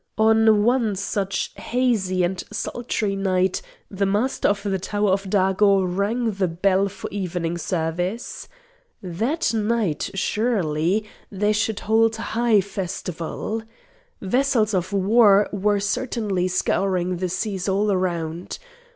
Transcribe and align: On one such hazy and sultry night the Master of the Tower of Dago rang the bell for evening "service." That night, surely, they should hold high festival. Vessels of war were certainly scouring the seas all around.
On 0.17 0.63
one 0.63 0.95
such 0.95 1.51
hazy 1.57 2.23
and 2.23 2.43
sultry 2.51 3.15
night 3.15 3.61
the 3.91 4.07
Master 4.07 4.47
of 4.47 4.63
the 4.63 4.79
Tower 4.79 5.11
of 5.11 5.25
Dago 5.29 5.83
rang 5.87 6.31
the 6.31 6.47
bell 6.47 6.87
for 6.89 7.07
evening 7.11 7.55
"service." 7.59 8.47
That 9.03 9.53
night, 9.53 10.09
surely, 10.15 11.07
they 11.31 11.53
should 11.53 11.81
hold 11.81 12.15
high 12.15 12.61
festival. 12.61 13.61
Vessels 14.19 14.73
of 14.73 14.91
war 14.91 15.47
were 15.51 15.79
certainly 15.79 16.47
scouring 16.47 17.17
the 17.17 17.29
seas 17.29 17.69
all 17.69 17.91
around. 17.91 18.57